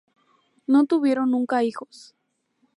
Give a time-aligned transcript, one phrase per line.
[0.65, 2.15] No tuvieron nunca hijos.